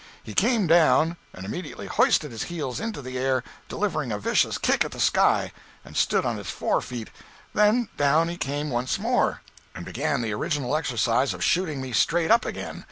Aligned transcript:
He 0.23 0.33
came 0.33 0.65
down, 0.65 1.15
and 1.31 1.45
immediately 1.45 1.85
hoisted 1.85 2.31
his 2.31 2.45
heels 2.45 2.79
into 2.79 3.03
the 3.03 3.19
air, 3.19 3.43
delivering 3.69 4.11
a 4.11 4.17
vicious 4.17 4.57
kick 4.57 4.83
at 4.83 4.89
the 4.89 4.99
sky, 4.99 5.51
and 5.85 5.95
stood 5.95 6.25
on 6.25 6.37
his 6.37 6.49
forefeet. 6.49 7.09
And 7.53 7.53
then 7.53 7.89
down 7.97 8.27
he 8.27 8.35
came 8.37 8.71
once 8.71 8.97
more, 8.97 9.43
and 9.75 9.85
began 9.85 10.23
the 10.23 10.33
original 10.33 10.75
exercise 10.75 11.35
of 11.35 11.43
shooting 11.43 11.81
me 11.81 11.91
straight 11.93 12.31
up 12.31 12.45
again. 12.45 12.79